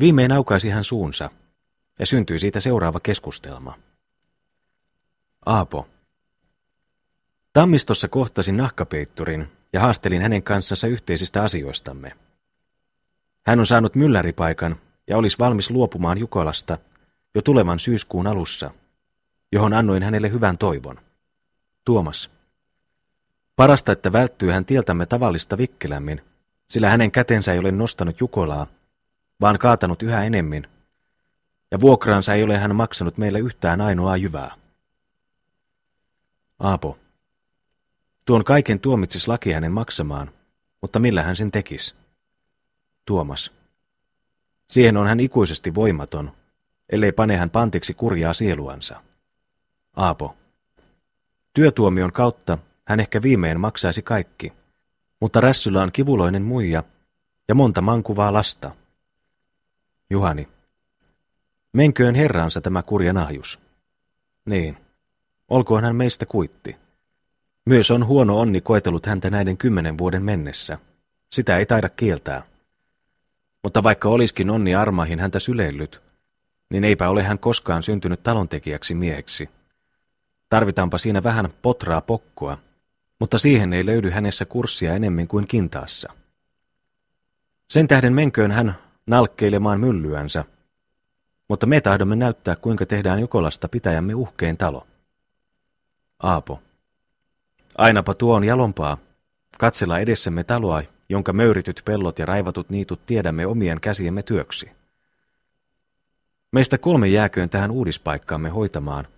[0.00, 1.30] Viimein aukaisi hän suunsa,
[1.98, 3.78] ja syntyi siitä seuraava keskustelma.
[5.46, 5.88] Aapo.
[7.52, 12.16] Tammistossa kohtasin nahkapeitturin ja haastelin hänen kanssansa yhteisistä asioistamme.
[13.46, 14.76] Hän on saanut mylläripaikan
[15.06, 16.78] ja olisi valmis luopumaan Jukolasta
[17.34, 18.70] jo tulevan syyskuun alussa,
[19.52, 21.00] johon annoin hänelle hyvän toivon.
[21.84, 22.30] Tuomas.
[23.56, 26.20] Parasta, että välttyy hän tieltämme tavallista vikkelämmin,
[26.68, 28.66] sillä hänen kätensä ei ole nostanut Jukolaa,
[29.42, 30.66] vaan kaatanut yhä enemmän,
[31.70, 34.54] ja vuokraansa ei ole hän maksanut meille yhtään ainoaa jyvää.
[36.58, 36.98] Aapo.
[38.24, 40.30] Tuon kaiken tuomitsis laki hänen maksamaan,
[40.80, 41.94] mutta millä hän sen tekisi?
[43.04, 43.52] Tuomas.
[44.68, 46.32] Siihen on hän ikuisesti voimaton,
[46.92, 49.02] ellei pane hän pantiksi kurjaa sieluansa.
[49.96, 50.36] Aapo.
[51.54, 54.52] Työtuomion kautta hän ehkä viimein maksaisi kaikki,
[55.20, 56.82] mutta rässyllä on kivuloinen muija
[57.48, 58.70] ja monta mankuvaa lasta.
[60.12, 60.48] Juhani.
[61.72, 63.58] Menköön herransa tämä kurja nahjus.
[64.44, 64.76] Niin.
[65.48, 66.76] Olkoon hän meistä kuitti.
[67.66, 70.78] Myös on huono onni koetellut häntä näiden kymmenen vuoden mennessä.
[71.32, 72.42] Sitä ei taida kieltää.
[73.62, 76.02] Mutta vaikka olisikin onni armahin häntä syleillyt,
[76.70, 79.50] niin eipä ole hän koskaan syntynyt talontekijäksi mieheksi.
[80.48, 82.58] Tarvitaanpa siinä vähän potraa pokkoa,
[83.20, 86.12] mutta siihen ei löydy hänessä kurssia enemmän kuin kintaassa.
[87.70, 88.74] Sen tähden menköön hän
[89.06, 90.44] nalkkeilemaan myllyänsä,
[91.48, 94.86] mutta me tahdomme näyttää, kuinka tehdään Jukolasta pitäjämme uhkein talo.
[96.22, 96.60] Aapo.
[97.78, 98.98] Ainapa tuo on jalompaa.
[99.58, 104.70] Katsella edessämme taloa, jonka möyrityt pellot ja raivatut niitut tiedämme omien käsiemme työksi.
[106.52, 109.08] Meistä kolme jääköön tähän uudispaikkaamme hoitamaan,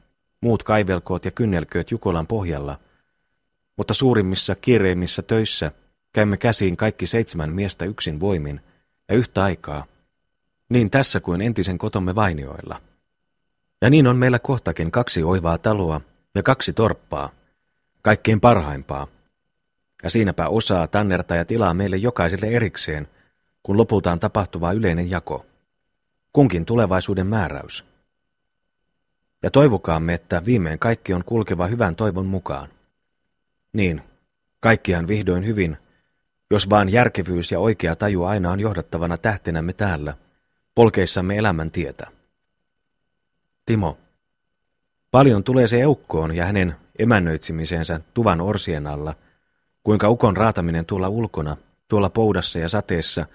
[0.40, 2.78] muut kaivelkoot ja kynnelkööt Jukolan pohjalla,
[3.76, 5.72] mutta suurimmissa kiireimmissä töissä
[6.12, 8.60] käymme käsiin kaikki seitsemän miestä yksin voimin
[9.08, 9.86] ja yhtä aikaa,
[10.68, 12.80] niin tässä kuin entisen kotomme vainioilla.
[13.82, 16.00] Ja niin on meillä kohtakin kaksi oivaa taloa
[16.34, 17.30] ja kaksi torppaa,
[18.02, 19.06] kaikkein parhaimpaa.
[20.02, 23.08] Ja siinäpä osaa, tannerta ja tilaa meille jokaiselle erikseen,
[23.62, 25.46] kun lopultaan tapahtuva yleinen jako.
[26.32, 27.84] Kunkin tulevaisuuden määräys.
[29.42, 32.68] Ja toivokaamme, että viimein kaikki on kulkeva hyvän toivon mukaan.
[33.72, 34.02] Niin,
[34.60, 35.76] kaikkihan vihdoin hyvin,
[36.50, 40.14] jos vaan järkevyys ja oikea taju aina on johdattavana tähtenämme täällä,
[40.74, 42.06] polkeissamme elämän tietä.
[43.66, 43.98] Timo.
[45.10, 49.14] Paljon tulee se eukkoon ja hänen emännöitsimiseensä tuvan orsien alla,
[49.82, 51.56] kuinka ukon raataminen tuolla ulkona,
[51.88, 53.26] tuolla poudassa ja sateessa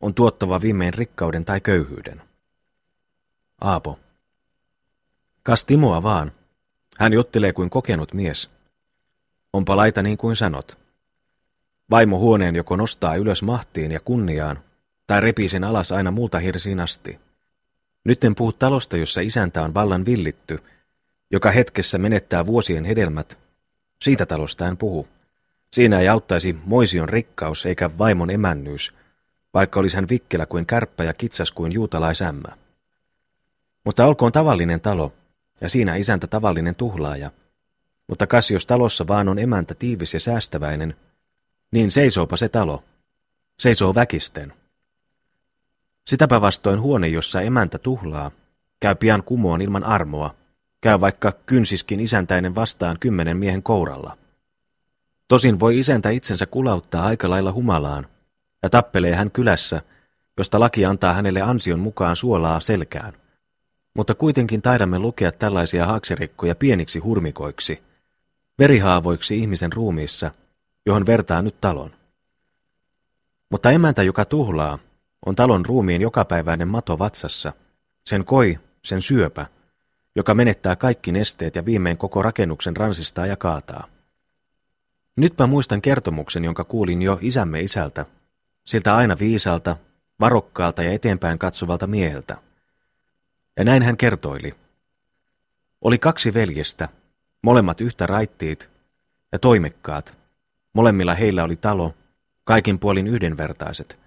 [0.00, 2.22] on tuottava viimein rikkauden tai köyhyyden.
[3.60, 3.98] Aapo.
[5.42, 6.32] Kas Timoa vaan.
[6.98, 8.50] Hän juttelee kuin kokenut mies.
[9.52, 10.81] Onpa laita niin kuin sanot.
[11.92, 14.58] Vaimo huoneen joko nostaa ylös mahtiin ja kunniaan,
[15.06, 17.20] tai repii sen alas aina multa hirsiin asti.
[18.04, 20.58] Nyt en puhu talosta, jossa isäntä on vallan villitty,
[21.30, 23.38] joka hetkessä menettää vuosien hedelmät.
[24.02, 25.08] Siitä talosta en puhu.
[25.72, 28.94] Siinä ei auttaisi moision rikkaus eikä vaimon emännyys,
[29.54, 32.56] vaikka olisi hän vikkelä kuin kärppä ja kitsas kuin juutalaisämmä.
[33.84, 35.12] Mutta olkoon tavallinen talo,
[35.60, 37.30] ja siinä isäntä tavallinen tuhlaaja.
[38.06, 40.96] Mutta kas jos talossa vaan on emäntä tiivis ja säästäväinen,
[41.72, 42.84] niin seisoopa se talo.
[43.58, 44.52] Seisoo väkisten.
[46.06, 48.30] Sitäpä vastoin huone, jossa emäntä tuhlaa,
[48.80, 50.34] käy pian kumoon ilman armoa,
[50.80, 54.18] käy vaikka kynsiskin isäntäinen vastaan kymmenen miehen kouralla.
[55.28, 58.06] Tosin voi isäntä itsensä kulauttaa aika lailla humalaan,
[58.62, 59.82] ja tappelee hän kylässä,
[60.38, 63.12] josta laki antaa hänelle ansion mukaan suolaa selkään.
[63.94, 67.82] Mutta kuitenkin taidamme lukea tällaisia haaksirikkoja pieniksi hurmikoiksi,
[68.58, 70.30] verihaavoiksi ihmisen ruumiissa,
[70.86, 71.90] johon vertaa nyt talon.
[73.50, 74.78] Mutta emäntä, joka tuhlaa,
[75.26, 77.52] on talon ruumiin jokapäiväinen mato vatsassa,
[78.06, 79.46] sen koi, sen syöpä,
[80.16, 83.88] joka menettää kaikki nesteet ja viimein koko rakennuksen ransistaa ja kaataa.
[85.16, 88.06] Nyt mä muistan kertomuksen, jonka kuulin jo isämme isältä,
[88.66, 89.76] siltä aina viisalta,
[90.20, 92.36] varokkaalta ja eteenpäin katsovalta mieheltä.
[93.56, 94.54] Ja näin hän kertoili.
[95.80, 96.88] Oli kaksi veljestä,
[97.42, 98.70] molemmat yhtä raittiit
[99.32, 100.21] ja toimekkaat.
[100.72, 101.94] Molemmilla heillä oli talo,
[102.44, 104.00] kaikin puolin yhdenvertaiset,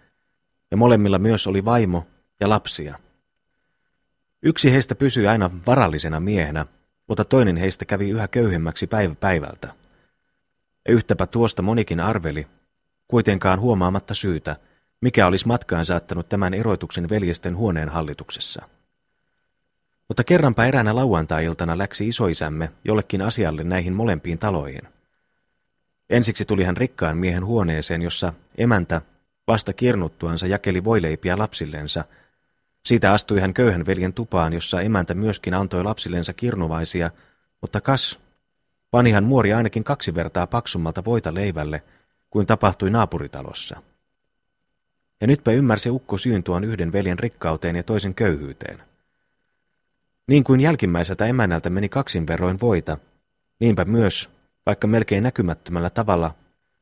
[0.72, 2.08] ja molemmilla myös oli vaimo
[2.40, 3.00] ja lapsia.
[4.44, 6.66] Yksi heistä pysyi aina varallisena miehenä,
[7.08, 9.68] mutta toinen heistä kävi yhä köyhemmäksi päivä päivältä.
[10.88, 12.48] Ja yhtäpä tuosta monikin arveli,
[13.08, 14.56] kuitenkaan huomaamatta syytä,
[15.02, 18.70] mikä olisi matkaan saattanut tämän eroituksen veljesten huoneen hallituksessa.
[20.08, 24.95] Mutta kerranpä eräänä lauantai-iltana läksi isoisämme jollekin asialle näihin molempiin taloihin.
[26.10, 29.02] Ensiksi tuli hän rikkaan miehen huoneeseen, jossa emäntä
[29.48, 32.06] vasta kirnuttuansa jakeli voileipiä lapsillensa.
[32.86, 37.12] Siitä astui hän köyhän veljen tupaan, jossa emäntä myöskin antoi lapsillensa kirnuvaisia,
[37.62, 38.20] mutta kas,
[38.92, 41.84] panihan muori ainakin kaksi vertaa paksummalta voita leivälle,
[42.30, 43.82] kuin tapahtui naapuritalossa.
[45.22, 48.82] Ja nytpä ymmärsi ukko syyn tuon yhden veljen rikkauteen ja toisen köyhyyteen.
[50.28, 52.98] Niin kuin jälkimmäiseltä emännältä meni kaksin verroin voita,
[53.60, 54.30] niinpä myös,
[54.66, 56.36] vaikka melkein näkymättömällä tavalla,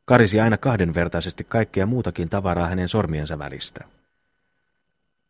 [0.06, 3.84] karisi aina kahdenvertaisesti kaikkea muutakin tavaraa hänen sormiensa välistä.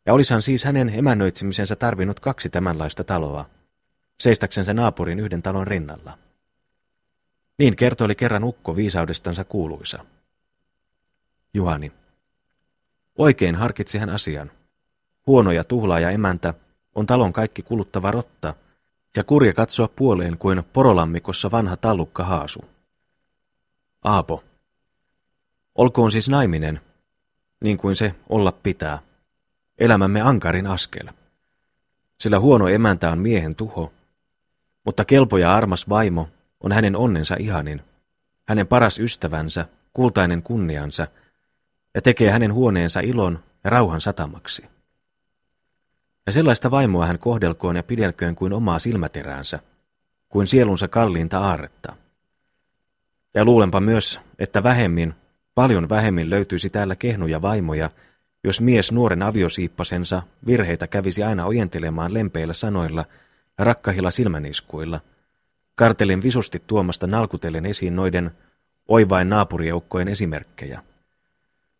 [0.05, 3.49] Ja olisahan siis hänen emännöitsemisensä tarvinnut kaksi tämänlaista taloa,
[4.19, 6.17] seistäksensä naapurin yhden talon rinnalla.
[7.57, 10.05] Niin kertoi kerran ukko viisaudestansa kuuluisa.
[11.53, 11.91] Juhani.
[13.17, 14.51] Oikein harkitsi hän asian.
[15.27, 16.53] Huono ja tuhlaaja emäntä
[16.95, 18.53] on talon kaikki kuluttava rotta,
[19.17, 22.65] ja kurja katsoa puoleen kuin porolammikossa vanha tallukka haasu.
[24.03, 24.43] Aapo.
[25.75, 26.81] Olkoon siis naiminen,
[27.63, 28.99] niin kuin se olla pitää.
[29.77, 31.07] Elämämme ankarin askel.
[32.19, 33.93] Sillä huono emäntä on miehen tuho,
[34.85, 37.81] mutta kelpo ja armas vaimo on hänen onnensa ihanin,
[38.47, 41.07] hänen paras ystävänsä, kultainen kunniansa,
[41.93, 44.65] ja tekee hänen huoneensa ilon ja rauhan satamaksi.
[46.25, 49.59] Ja sellaista vaimoa hän kohdelkoon ja pidelköön kuin omaa silmäteräänsä,
[50.29, 51.95] kuin sielunsa kalliinta aarretta.
[53.33, 55.13] Ja luulenpa myös, että vähemmin,
[55.55, 57.89] paljon vähemmin löytyisi täällä kehnuja vaimoja,
[58.43, 63.05] jos mies nuoren aviosiippasensa virheitä kävisi aina ojentelemaan lempeillä sanoilla
[63.57, 64.99] ja rakkahilla silmäniskuilla,
[65.75, 68.31] kartelin visusti tuomasta nalkutellen esiin noiden
[68.87, 70.81] oivain naapurieukkojen esimerkkejä.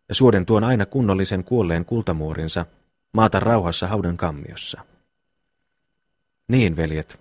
[0.08, 2.66] Ja suoden tuon aina kunnollisen kuolleen kultamuorinsa
[3.14, 4.80] maata rauhassa haudan kammiossa.
[6.48, 7.20] Niin, veljet.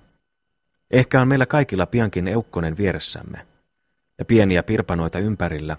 [0.91, 3.47] Ehkä on meillä kaikilla piankin eukkonen vieressämme,
[4.17, 5.77] ja pieniä pirpanoita ympärillä.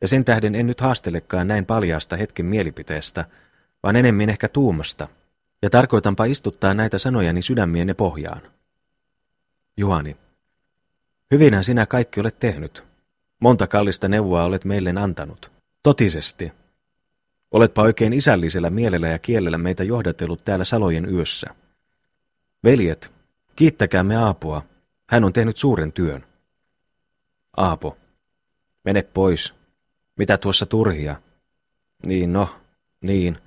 [0.00, 3.24] Ja sen tähden en nyt haastelekaan näin paljaasta hetken mielipiteestä,
[3.82, 5.08] vaan enemmän ehkä tuumasta,
[5.62, 8.42] ja tarkoitanpa istuttaa näitä sanojani sydämienne pohjaan.
[9.76, 10.16] Juhani,
[11.30, 12.84] hyvinhän sinä kaikki olet tehnyt.
[13.40, 15.52] Monta kallista neuvoa olet meille antanut.
[15.82, 16.52] Totisesti,
[17.50, 21.54] Oletpa oikein isällisellä mielellä ja kielellä meitä johdatellut täällä salojen yössä.
[22.64, 23.12] Veljet,
[23.56, 24.62] kiittäkäämme Aapoa.
[25.06, 26.24] Hän on tehnyt suuren työn.
[27.56, 27.96] Aapo,
[28.84, 29.54] mene pois.
[30.18, 31.16] Mitä tuossa turhia?
[32.06, 32.48] Niin no,
[33.00, 33.38] niin.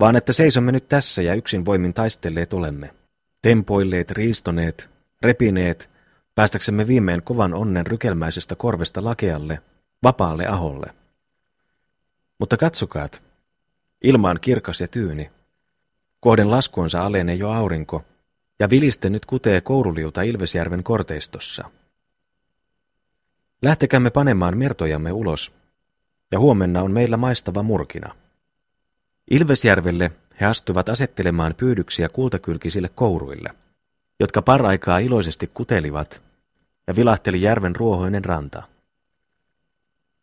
[0.00, 2.94] Vaan että seisomme nyt tässä ja yksin voimin taistelleet olemme.
[3.42, 4.90] Tempoilleet, riistoneet,
[5.22, 5.90] repineet,
[6.34, 9.58] päästäksemme viimein kovan onnen rykelmäisestä korvesta lakealle,
[10.02, 10.94] vapaalle aholle.
[12.38, 13.22] Mutta katsokaat,
[14.02, 15.30] ilma on kirkas ja tyyni.
[16.20, 18.04] Kohden laskuonsa alenee jo aurinko,
[18.58, 21.70] ja viliste nyt kutee kouruliuta Ilvesjärven korteistossa.
[23.62, 25.52] Lähtekämme panemaan mertojamme ulos,
[26.32, 28.14] ja huomenna on meillä maistava murkina.
[29.30, 33.50] Ilvesjärvelle he astuivat asettelemaan pyydyksiä kultakylkisille kouruille,
[34.20, 36.22] jotka paraikaa iloisesti kutelivat,
[36.86, 38.62] ja vilahteli järven ruohoinen ranta.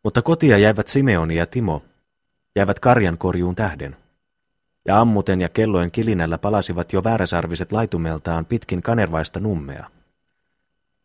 [0.04, 1.84] Mutta kotia jäivät Simeoni ja Timo,
[2.56, 3.96] jäivät karjankorjuun tähden.
[4.86, 9.89] Ja ammuten ja kellojen kilinällä palasivat jo vääräsarviset laitumeltaan pitkin kanervaista nummea.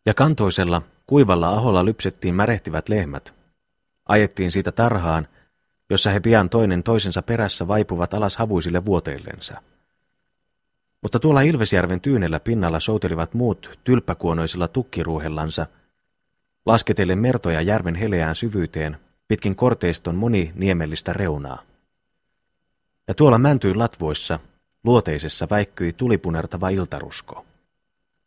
[0.06, 3.34] Ja kantoisella, kuivalla aholla lypsettiin märehtivät lehmät.
[4.08, 5.28] Ajettiin siitä tarhaan,
[5.90, 9.62] jossa he pian toinen toisensa perässä vaipuvat alas havuisille vuoteillensa.
[11.02, 15.66] Mutta tuolla Ilvesjärven tyynellä pinnalla soutelivat muut tylppäkuonoisella tukkiruuhellansa,
[16.66, 18.96] lasketellen mertoja järven heleään syvyyteen
[19.28, 21.62] pitkin korteiston moni niemellistä reunaa.
[23.08, 24.40] Ja tuolla mäntyyn latvoissa,
[24.84, 27.44] luoteisessa väikkyi tulipunertava iltarusko.